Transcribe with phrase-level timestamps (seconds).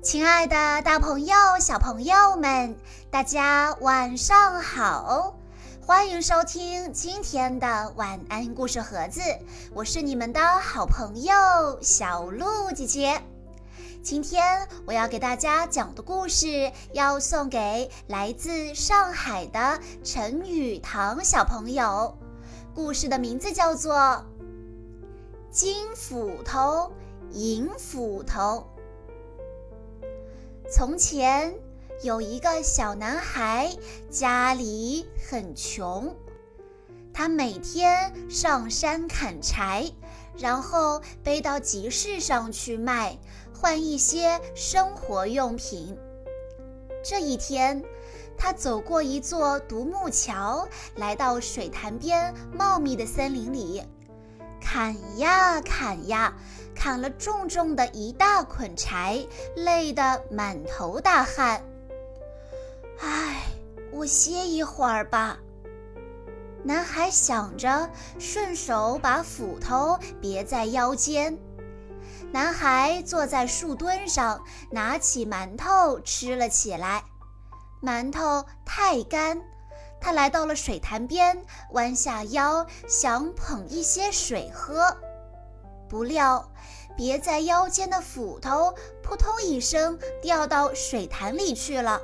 [0.00, 2.76] 亲爱的，大朋友、小朋友们，
[3.10, 5.36] 大家晚上好！
[5.84, 9.20] 欢迎收听今天的晚安故事盒子，
[9.74, 11.34] 我是你们的好朋友
[11.82, 13.20] 小鹿姐姐。
[14.00, 22.16] 今天我要给大家讲的故事，要送给来自上海的陈雨堂小朋友。
[22.72, 23.94] 故事的名字叫做
[25.50, 26.92] 《金斧头，
[27.32, 28.64] 银斧头》。
[30.70, 31.54] 从前
[32.02, 33.74] 有一个小男孩，
[34.10, 36.14] 家里很穷。
[37.10, 39.90] 他每天上山砍柴，
[40.36, 43.18] 然后背到集市上去卖，
[43.54, 45.96] 换一些生活用品。
[47.02, 47.82] 这一天，
[48.36, 53.82] 他走过一座独木桥，来到水潭边茂密的森林里。
[54.60, 56.36] 砍呀砍呀，
[56.78, 61.60] 砍了重重的一大捆柴，累得满头大汗。
[63.00, 63.42] 唉，
[63.92, 65.36] 我歇一会儿吧。
[66.62, 71.36] 男孩想着，顺手把斧头别在腰间。
[72.30, 77.02] 男孩坐在树墩上，拿起馒头吃了起来。
[77.82, 79.42] 馒头太干。
[80.00, 84.96] 他来到了水潭边，弯下腰想捧一些水喝，
[85.88, 86.50] 不料
[86.96, 92.00] 别在腰间的斧头扑通一声掉到水潭里去了。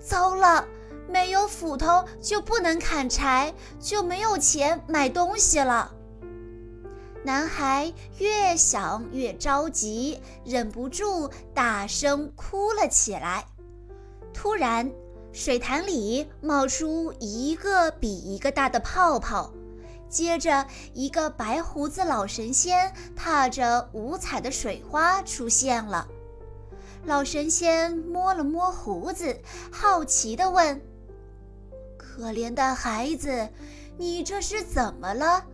[0.00, 0.66] 糟了，
[1.08, 5.92] 没有斧头就不能砍柴，就没有钱买东西了。
[7.22, 13.44] 男孩越想越着急，忍不住大声哭了起来。
[14.32, 14.90] 突然。
[15.32, 19.52] 水潭里冒出一个比一个大的泡泡，
[20.10, 26.06] 接着一个白胡子老神仙踏着五彩的水花出现了。
[27.06, 30.82] 老神仙摸了摸胡子，好奇地问
[31.96, 33.48] ：“可怜的孩子，
[33.96, 35.44] 你这是怎么了？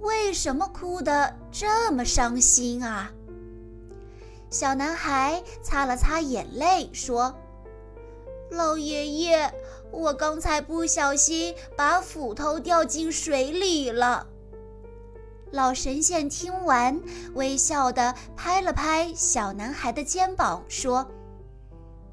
[0.00, 3.12] 为什么哭得这么伤心啊？”
[4.50, 7.32] 小男孩擦了擦眼泪，说。
[8.50, 9.52] 老爷爷，
[9.90, 14.26] 我刚才不小心把斧头掉进水里了。
[15.50, 17.00] 老神仙听完，
[17.34, 21.06] 微笑地拍了拍小男孩的肩膀，说：“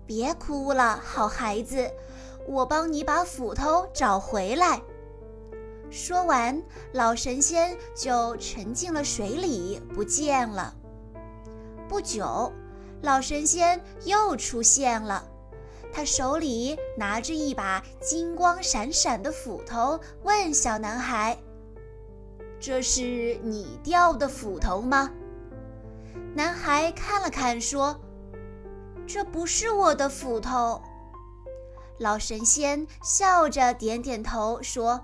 [0.06, 1.92] 别哭了，好孩子，
[2.48, 4.82] 我帮你把斧头找回来。”
[5.90, 6.62] 说完，
[6.94, 10.74] 老神仙就沉进了水里，不见了。
[11.88, 12.52] 不久，
[13.02, 15.24] 老神仙又出现了。
[15.94, 21.38] 他手里拿着一把金光闪闪的斧头，问小男孩
[22.60, 25.12] ：“这是你掉的斧头吗？”
[26.34, 27.96] 男孩看了看，说
[29.06, 30.82] ：“这不是我的斧头。”
[32.00, 35.00] 老神仙笑着点点头，说：“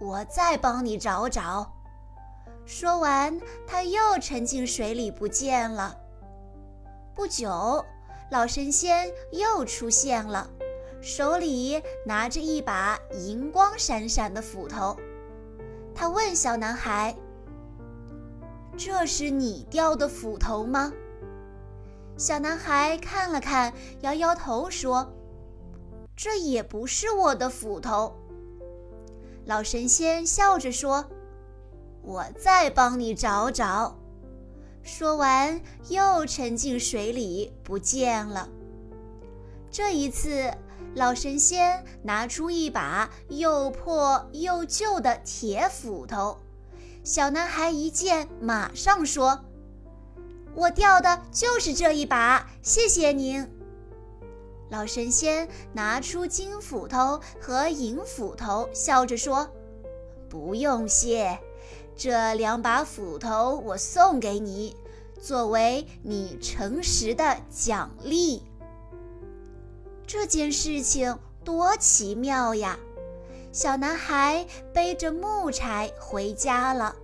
[0.00, 1.70] 我再帮你找找。”
[2.64, 5.94] 说完，他又沉进水里不见了。
[7.14, 7.84] 不久。
[8.30, 10.50] 老神仙又出现了，
[11.00, 14.96] 手里拿着一把银光闪闪的斧头。
[15.94, 17.16] 他问小男孩
[18.76, 20.92] ：“这是你掉的斧头吗？”
[22.18, 25.12] 小男孩看了看，摇摇头说
[26.16, 28.16] ：“这也不是我的斧头。”
[29.46, 31.04] 老神仙笑着说
[32.02, 33.96] ：“我再帮你找找。”
[34.86, 38.48] 说完，又沉进水里不见了。
[39.68, 40.48] 这一次，
[40.94, 46.38] 老神仙拿出一把又破又旧的铁斧头。
[47.02, 49.44] 小男孩一见，马上说
[50.54, 53.44] ：“我掉的就是这一把，谢谢您。”
[54.70, 59.50] 老神仙拿出金斧头和银斧头，笑着说
[60.30, 61.36] ：“不用谢。”
[61.96, 64.76] 这两把斧头我送给你，
[65.18, 68.42] 作为你诚实的奖励。
[70.06, 72.78] 这件事情多奇妙呀！
[73.50, 76.94] 小男孩背着木柴回家了，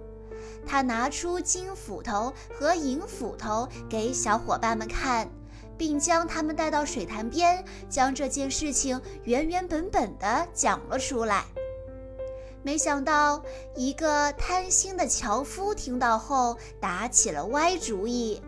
[0.66, 5.30] 他拿出金斧头和银斧头给小伙伴们看，
[5.78, 11.46] 并将他们带到水潭边，将这件事情原原本本的讲了出来。
[12.62, 13.42] 没想到，
[13.74, 18.40] 一个贪心的樵夫听到后打起了歪主意。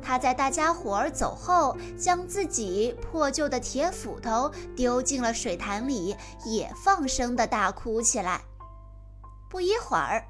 [0.00, 8.40] 他在大家伙儿走后，将自己破旧的铁斧头丢进了水潭里，也放声的大哭起来。
[9.50, 10.24] 不一会儿，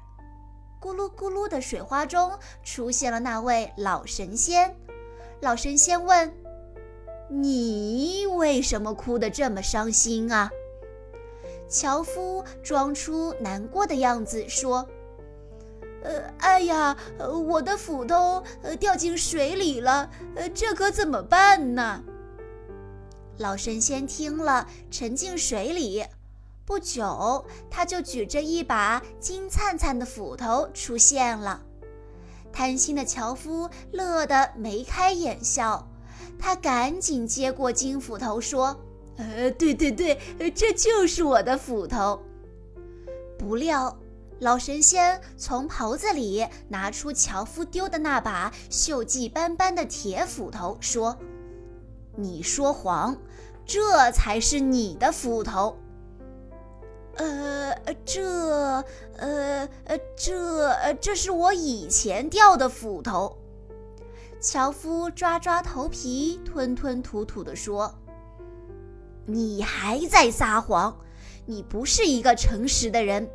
[0.81, 4.75] 咕噜咕噜的水花中出现了那位老神仙。
[5.39, 6.33] 老神仙问
[7.29, 10.51] ：“你为什么哭得这么伤心啊？”
[11.73, 14.87] 樵夫装出难过的样子说
[16.05, 16.95] ：“呃，哎呀，
[17.47, 18.43] 我的斧头
[18.79, 20.11] 掉进水里了，
[20.53, 22.03] 这可怎么办呢？”
[23.39, 26.05] 老神仙听了，沉进水里。
[26.63, 31.63] 不久，他就举着一把金灿灿的斧头出现了。
[32.51, 35.87] 贪心的樵夫乐得眉开眼笑，
[36.39, 38.79] 他赶紧接过金斧头，说
[39.17, 40.19] ：“呃，对对对，
[40.55, 42.21] 这就是我的斧头。”
[43.37, 43.97] 不料，
[44.39, 51.17] 老神仙从袍子里拿出樵夫丢的那把锈迹斑斑的铁斧头，说
[52.15, 53.17] ：“你说谎，
[53.65, 55.77] 这才是你的斧头。”
[57.15, 58.23] 呃，这，
[59.17, 63.37] 呃，呃，这，呃这是我以前掉的斧头。
[64.39, 67.93] 樵夫抓抓头皮，吞吞吐吐地说
[69.25, 70.97] ：“你还在撒谎，
[71.45, 73.29] 你不是一个诚实的人。”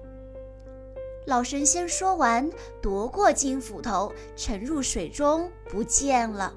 [1.27, 2.51] 老神仙说完，
[2.81, 6.53] 夺过金斧头，沉入水中不见了。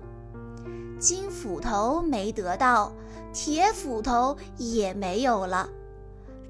[0.97, 2.93] 金斧头没得到，
[3.33, 5.69] 铁斧头也没有了。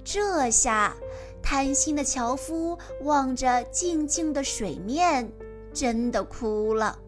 [0.03, 0.95] 这下，
[1.41, 5.31] 贪心的樵夫望着静静的水面，
[5.73, 6.99] 真的哭了。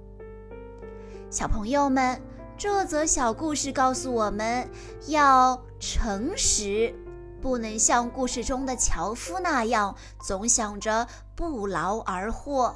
[1.29, 2.19] 小朋友们，
[2.57, 4.69] 这则小故事告诉我们
[5.07, 6.93] 要诚实，
[7.41, 9.95] 不能像故事中的樵夫那样，
[10.25, 12.75] 总想着不劳而获。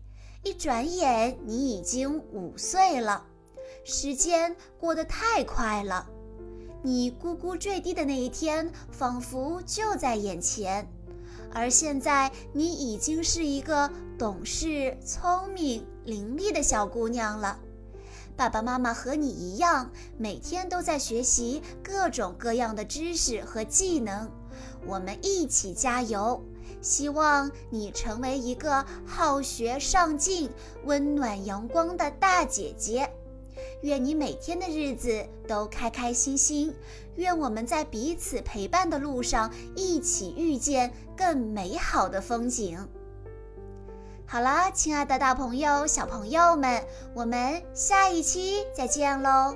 [0.43, 3.23] 一转眼，你已经五岁了，
[3.83, 6.07] 时间过得太快了。
[6.81, 10.87] 你咕咕坠地的那一天，仿佛就在眼前，
[11.53, 17.59] 而现在你已经是一个懂事、聪明、伶俐的小姑娘了。
[18.35, 24.27] 爸爸妈妈和你一样，每天都在学习各种各样的知识和技能。
[24.85, 26.41] 我们一起加油！
[26.81, 30.49] 希望你成为一个好学上进、
[30.85, 33.09] 温暖阳光的大姐姐。
[33.81, 36.73] 愿你每天的日子都开开心心。
[37.15, 42.79] 愿我们在彼此陪伴的路上，一起遇见更美好的风景。
[44.25, 46.83] 好啦，亲爱的大朋友、小朋友们，
[47.13, 49.55] 我们下一期再见喽！